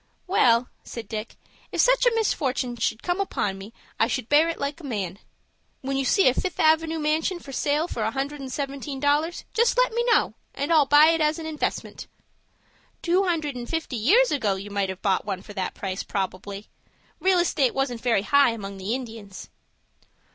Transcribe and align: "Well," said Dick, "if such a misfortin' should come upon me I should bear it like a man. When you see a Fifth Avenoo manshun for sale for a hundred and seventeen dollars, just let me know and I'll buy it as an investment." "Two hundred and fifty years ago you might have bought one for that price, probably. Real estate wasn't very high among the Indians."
"Well," 0.25 0.67
said 0.83 1.07
Dick, 1.07 1.35
"if 1.71 1.79
such 1.79 2.07
a 2.07 2.15
misfortin' 2.15 2.75
should 2.77 3.03
come 3.03 3.21
upon 3.21 3.59
me 3.59 3.71
I 3.99 4.07
should 4.07 4.29
bear 4.29 4.49
it 4.49 4.57
like 4.57 4.79
a 4.79 4.83
man. 4.83 5.19
When 5.81 5.95
you 5.95 6.05
see 6.05 6.27
a 6.27 6.33
Fifth 6.33 6.59
Avenoo 6.59 6.97
manshun 6.97 7.39
for 7.39 7.51
sale 7.51 7.87
for 7.87 8.01
a 8.01 8.09
hundred 8.09 8.41
and 8.41 8.51
seventeen 8.51 8.99
dollars, 8.99 9.45
just 9.53 9.77
let 9.77 9.93
me 9.93 10.03
know 10.05 10.33
and 10.55 10.73
I'll 10.73 10.87
buy 10.87 11.09
it 11.09 11.21
as 11.21 11.37
an 11.37 11.45
investment." 11.45 12.07
"Two 13.03 13.25
hundred 13.25 13.55
and 13.55 13.69
fifty 13.69 13.95
years 13.95 14.31
ago 14.31 14.55
you 14.55 14.71
might 14.71 14.89
have 14.89 15.03
bought 15.03 15.23
one 15.23 15.43
for 15.43 15.53
that 15.53 15.75
price, 15.75 16.01
probably. 16.01 16.67
Real 17.19 17.37
estate 17.37 17.75
wasn't 17.75 18.01
very 18.01 18.23
high 18.23 18.53
among 18.53 18.77
the 18.77 18.95
Indians." 18.95 19.51